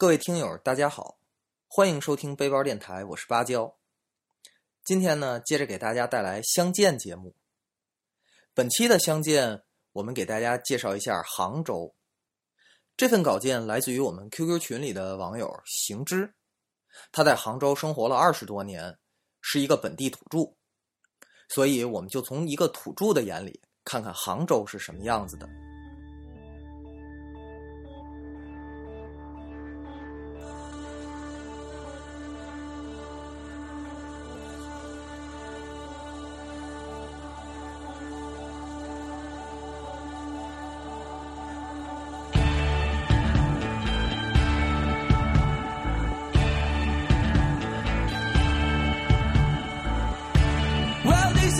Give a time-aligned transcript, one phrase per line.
[0.00, 1.18] 各位听友，大家好，
[1.68, 3.76] 欢迎收听背包电台，我是芭蕉。
[4.82, 7.34] 今天呢，接着给大家带来相见节目。
[8.54, 11.94] 本期的相见，我们给大家介绍一下杭州。
[12.96, 16.32] 这份稿件来自于我们 QQ 群里的网友行之，
[17.12, 18.98] 他在杭州生活了二十多年，
[19.42, 20.54] 是一个本地土著，
[21.50, 25.46] 所以我们就从一个土著的眼里，看看杭州是什么样子的。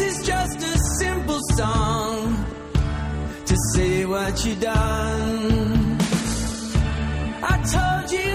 [0.00, 2.46] Is just a simple song
[3.46, 5.98] to say what you done.
[7.42, 8.29] I told you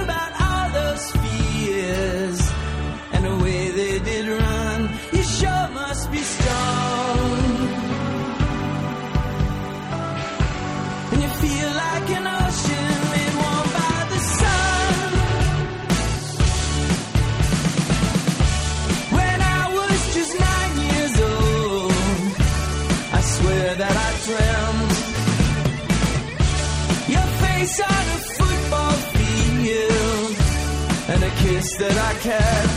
[31.78, 32.70] that I kept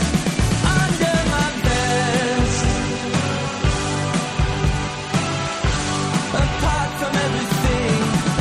[0.65, 2.65] under my vest.
[6.33, 7.97] Apart from everything,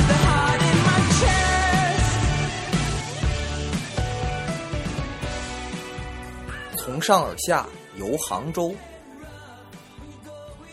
[0.08, 2.08] the heart in my chest.
[6.76, 8.74] 从上而下游杭州。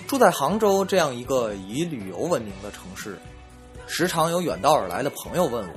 [0.08, 3.20] 住在杭州这样一个以旅游闻名的城市，
[3.86, 5.74] 时常有远道而来的朋友问我：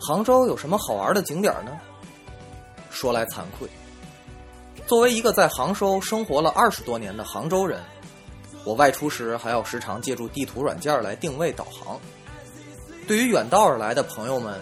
[0.00, 1.72] 杭州有什么好玩的景点呢？
[2.90, 3.68] 说来惭愧，
[4.86, 7.80] 作为一个在杭州生活了二十多年的杭州人，
[8.64, 12.00] 我外出时还要时常借助地图软件来定位导航。
[13.06, 14.60] 对于远道而来的朋友们，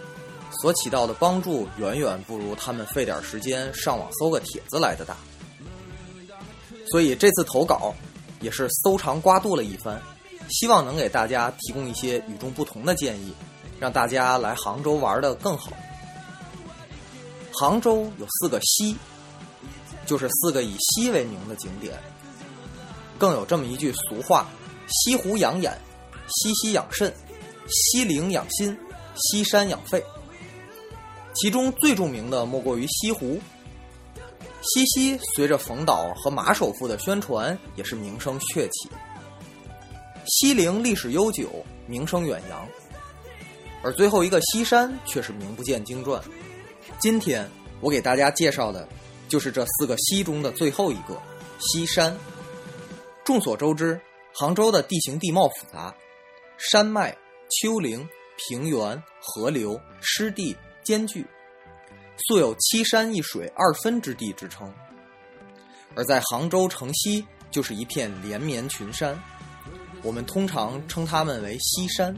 [0.61, 5.17] 所起到的帮助远远不如他们费点时间上网搜个帖子来的大。
[6.93, 7.93] 所以这次投稿
[8.41, 10.01] 也是搜肠刮肚了一番，
[10.49, 13.35] 希望能给大家提供一些与众不同的建议，
[13.81, 15.73] 让大家来杭州玩的更好。
[17.59, 18.97] 杭州有四个西，
[20.05, 21.99] 就是四个以西为名的景点，
[23.19, 24.47] 更有这么一句俗话：
[24.89, 25.73] 西湖养眼，
[26.29, 27.11] 西溪养肾，
[27.67, 28.77] 西陵养心，
[29.15, 30.05] 西山养肺。
[31.35, 33.41] 其中最著名的莫过于西湖。
[34.63, 38.91] 西溪随着冯导和马首富的宣传，也是名声鹊起。
[40.27, 42.69] 西陵历史悠久，名声远扬，
[43.83, 46.21] 而最后一个西山却是名不见经传。
[46.99, 47.49] 今天
[47.81, 48.89] 我给大家介绍的，
[49.29, 51.21] 就是这四个西中的最后一个
[51.59, 52.17] 西山。
[53.25, 54.01] 众所周知，
[54.33, 55.95] 杭州的地形地貌复杂，
[56.57, 57.17] 山脉、
[57.51, 61.27] 丘陵、平原、河流、湿地兼具。
[62.29, 64.73] 素有“七山一水二分之地”之称，
[65.95, 69.23] 而在杭州城西就是一片连绵群山，
[70.03, 72.17] 我们通常称它们为西山。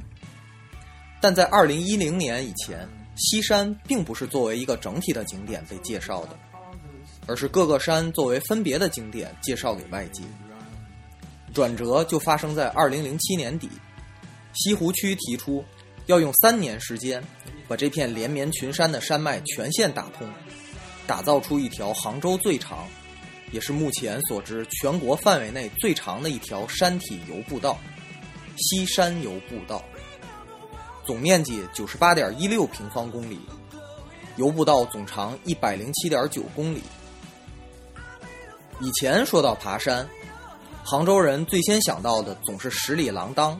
[1.20, 2.88] 但在二零一零年以前，
[3.18, 6.38] 西山并不是作为一个整体的景点被介绍的，
[7.26, 10.22] 而是各个山作为分别的景点介绍给外界。
[11.52, 13.68] 转折就发生在二零零七年底，
[14.54, 15.64] 西湖区提出
[16.06, 17.22] 要用三年时间。
[17.66, 20.26] 把这片连绵群山的山脉全线打通，
[21.06, 22.88] 打造出一条杭州最长，
[23.52, 27.78] 也是目前所知全国范围内最长的一条山体游步道——
[28.56, 29.84] 西山游步道。
[31.08, 33.40] 总面积九十八点一六平方公里，
[34.36, 36.82] 游步道总长一百零七点九公里。
[38.78, 40.06] 以前说到爬山，
[40.84, 43.56] 杭州人最先想到的总是十里锒铛。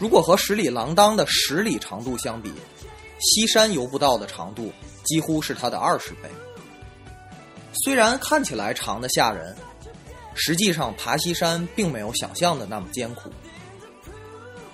[0.00, 2.52] 如果和十里锒铛的十里长度相比，
[3.20, 4.72] 西山游步道的长度
[5.04, 6.28] 几乎是它的二十倍。
[7.84, 9.56] 虽然看起来长的吓人，
[10.34, 13.30] 实际上爬西山并没有想象的那么艰苦。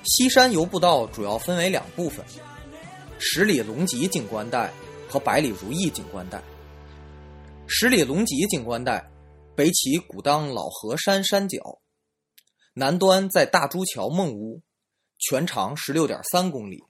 [0.08, 2.24] 西山游步道主要分为两部分：
[3.18, 4.72] 十里龙脊景观带
[5.06, 6.42] 和百里如意景观带。
[7.66, 9.06] 十里龙脊景观带
[9.54, 11.58] 北起古当老河山山脚，
[12.72, 14.62] 南端在大朱桥梦屋，
[15.18, 16.82] 全长十六点三公里。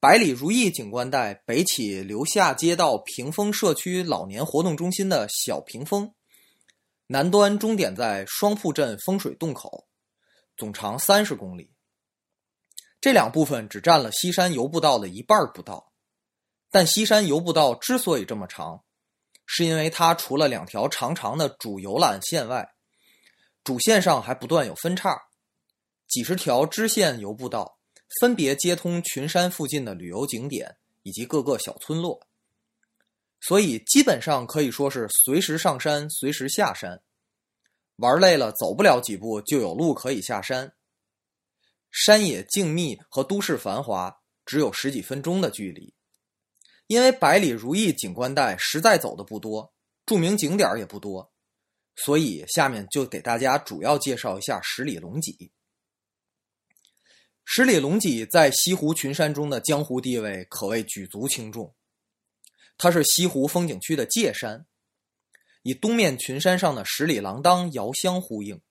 [0.00, 6.12] 百里如意景观带北起留下街道屏风社区老年活动中心的小屏风，
[7.06, 9.86] 南端终点在双铺镇风水洞口，
[10.56, 11.70] 总长三十公里。
[13.00, 15.92] 这两部分只占了西山游步道的一半不到，
[16.70, 18.82] 但西山游步道之所以这么长，
[19.46, 22.68] 是因为它除了两条长长的主游览线外，
[23.62, 25.16] 主线上还不断有分叉，
[26.08, 27.78] 几十条支线游步道
[28.20, 32.26] 分别接通群山附近的旅游景点以及各个小村落，
[33.40, 37.00] 所以基本上可以说是随时上山，随时下山。
[37.96, 40.72] 玩累了，走不了几步就有路可以下山。
[41.90, 44.14] 山野静谧和都市繁华
[44.44, 45.94] 只有十几分钟的距离。
[46.86, 49.74] 因为百里如意景观带实在走的不多，
[50.06, 51.30] 著名景点也不多，
[51.96, 55.52] 所以下面就给大家主要介绍一下十里龙脊。
[57.44, 61.74] 十里龙脊在西湖群山中的江湖地位可谓举足轻重，
[62.78, 64.66] 它是西湖风景区的界山，
[65.62, 68.62] 以东面群山上的十里廊当遥相呼应。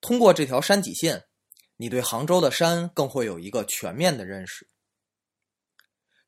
[0.00, 1.25] 通过这条山脊线，
[1.76, 4.70] 你对杭州的山更会有一个全面的认识。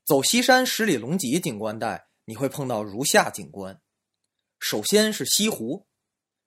[0.04, 3.80] 走西山十里龙脊景观带，你会碰到如下景观：
[4.58, 5.86] 首先是西湖，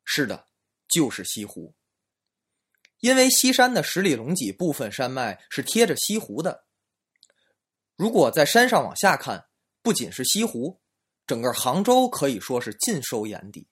[0.04, 0.48] 是的，
[0.88, 1.76] 就是西湖。
[3.00, 6.66] 因为西山的十里龙脊部分山脉是贴着西湖的。
[7.96, 9.48] 如果在山上往下看，
[9.82, 10.82] 不仅是西湖，
[11.26, 13.68] 整个杭州可以说是尽收眼底。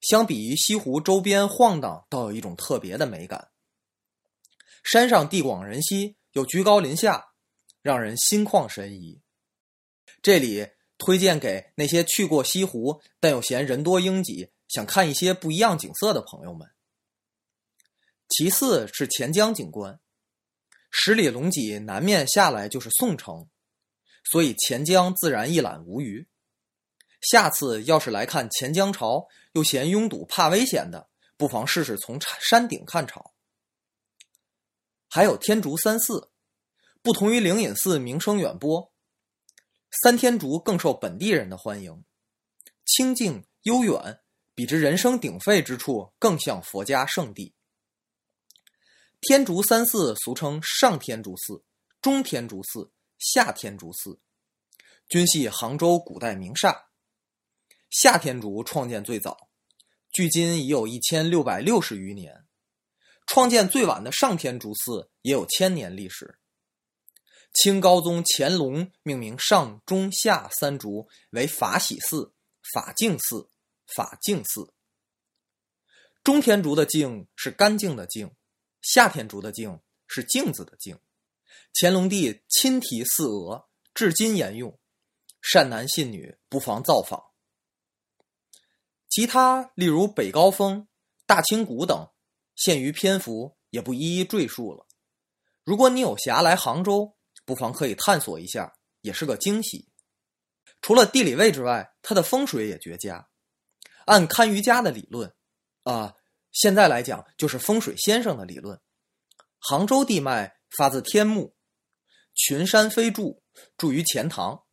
[0.00, 3.51] 相比于西湖周边晃荡，倒有一种特别的美感。
[4.82, 7.30] 山上地广人稀，又居高临下。
[7.82, 9.20] 让人心旷神怡。
[10.22, 10.68] 这里
[10.98, 16.70] 推荐给那些去过西湖但又嫌人多拥挤，想看一些不一样景色的朋友们。
[18.28, 19.98] 其次是钱江景观，
[20.92, 23.48] 十里龙脊南面下来就是宋城，
[24.30, 26.28] 所以钱江自然一览无余。
[27.20, 33.31] 下次要是来看钱江潮，又嫌拥堵怕危险的，不妨试试从山顶看潮。
[35.14, 36.30] 还有天竺三寺。
[37.02, 38.94] 不同于灵隐寺名声远播，
[40.02, 42.02] 三天竺更受本地人的欢迎，
[42.86, 44.20] 清静悠远，
[44.54, 47.54] 比之人声鼎沸之处更像佛家圣地。
[49.20, 51.62] 天竺三寺俗称上天竺寺、
[52.00, 54.18] 中天竺寺、下天竺寺，
[55.10, 56.86] 均系杭州古代名刹。
[57.90, 59.50] 下天竺创建最早，
[60.10, 62.41] 距今已有一千六百六十余年；
[63.26, 66.38] 创建最晚的上天竺寺也有千年历史。
[67.54, 72.32] 清高宗乾隆命名上、中、下三竹为法喜寺、
[72.72, 73.50] 法净寺、
[73.94, 74.72] 法净寺。
[76.24, 78.30] 中天竺的“净”是干净的“净”，
[78.80, 80.98] 下天竺的“净”是镜子的“镜”。
[81.74, 84.78] 乾隆帝亲题四额，至今沿用。
[85.42, 87.22] 善男信女不妨造访。
[89.08, 90.86] 其他例如北高峰、
[91.26, 92.08] 大清谷等，
[92.54, 94.86] 限于篇幅，也不一一赘述了。
[95.64, 99.88] 如果你有暇来杭州，不妨可以探索一下，也是个惊喜。
[100.80, 103.28] 除了地理位置外，它的风水也绝佳。
[104.04, 105.32] 按堪舆家的理论，
[105.84, 106.14] 啊，
[106.50, 108.80] 现在来讲就是风水先生的理论。
[109.60, 111.54] 杭州地脉发自天目，
[112.34, 113.44] 群山飞柱，
[113.76, 114.64] 筑于钱塘。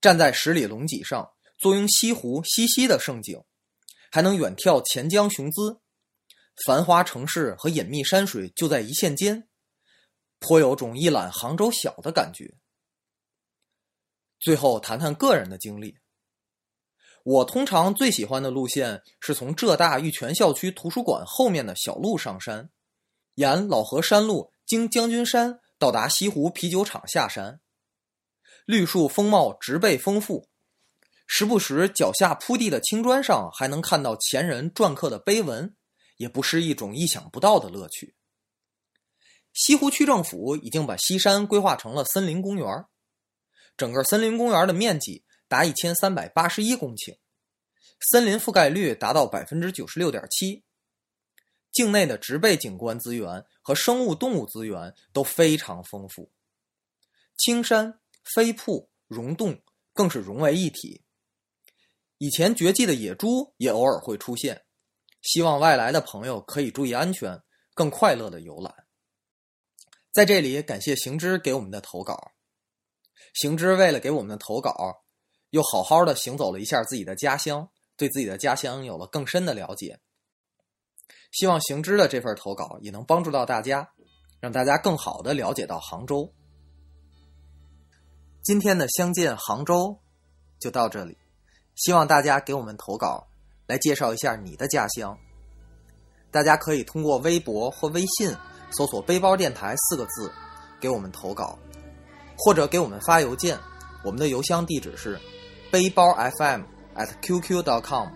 [0.00, 3.42] 站在十里龙脊上，坐拥西湖西溪的盛景，
[4.12, 5.80] 还能远眺钱江雄姿，
[6.64, 9.48] 繁华城市和隐秘山水就在一线间。
[10.38, 12.54] 颇有种一览杭州小的感觉。
[14.40, 15.96] 最后谈谈个人的经历。
[17.24, 22.70] 我通常最喜欢的路线是从浙大玉泉校区图书馆后面的小路上山，
[23.34, 27.60] 沿老河山路经将军山到达西湖啤酒厂下山。
[28.66, 30.48] 绿树风貌植被丰富，
[31.28, 35.76] 时不时脚下铺地的青砖上还能看到前人篆刻的碑文，
[36.22, 38.14] 也不是一种意想不到的乐趣。
[39.52, 42.86] 西湖区政府已经把西山规划成了森林公园，
[43.76, 47.18] 整个森林公园的面积达一千三百八十一公顷，
[48.12, 50.62] 森林覆盖率达到百分之九十六点七，
[51.72, 56.30] 境内的植被景观资源和生物动物资源都非常丰富，
[57.36, 59.60] 青山、飞瀑、溶洞
[59.92, 61.02] 更是融为一体。
[62.18, 64.64] 以前绝迹的野猪也偶尔会出现，
[65.22, 67.40] 希望外来的朋友可以注意安全，
[67.74, 68.74] 更快乐的游览。
[70.12, 72.32] 在这里，感谢行知给我们的投稿。
[73.34, 75.02] 行知为了给我们的投稿，
[75.50, 80.00] 又好好的行走了一下自己的家乡，对自己的家乡有了更深的了解。
[81.30, 83.90] 希望行知的这份投稿也能帮助到大家，
[84.40, 86.34] 让大家更好的了解到杭州。
[88.42, 90.02] 今天的相见杭州
[90.58, 91.16] 就到这里，
[91.74, 93.28] 希望大家给我们投稿，
[93.72, 95.16] 来介绍一下你的家乡。
[96.30, 98.36] 大家可以通过微博或微信。
[98.74, 100.32] 搜索“背包电台”四个字，
[100.80, 101.58] 给我们投稿，
[102.38, 103.58] 或者给我们发邮件，
[104.02, 105.20] 我们的邮箱地址是
[105.70, 106.62] 背包 FM
[106.96, 108.08] at qq.com，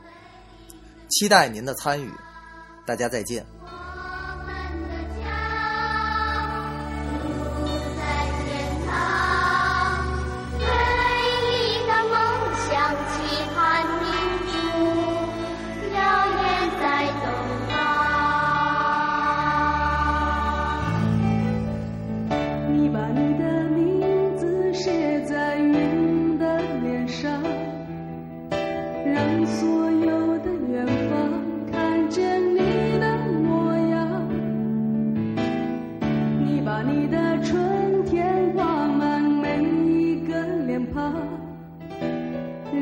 [1.10, 2.10] 期待您的参与，
[2.86, 3.44] 大家再见。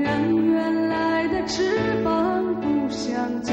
[0.02, 3.52] 让原来的翅膀不想家。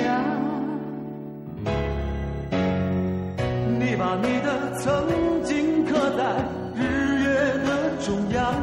[3.80, 6.24] 你把你的曾经刻在
[6.76, 7.30] 日月
[7.66, 7.70] 的
[8.00, 8.54] 中央，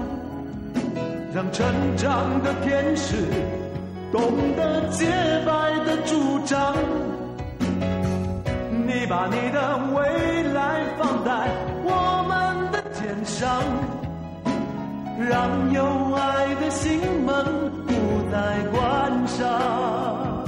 [1.35, 1.67] 让成
[1.97, 3.17] 长的天使
[4.11, 4.21] 懂
[4.57, 5.07] 得洁
[5.47, 6.75] 白的主张。
[8.87, 11.49] 你把你的未来放在
[11.85, 13.63] 我们的肩上，
[15.19, 17.45] 让有爱的心门
[17.87, 17.93] 不
[18.31, 20.45] 再关上。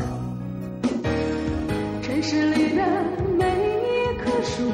[2.01, 2.83] 城市里的
[3.37, 4.71] 每一棵树，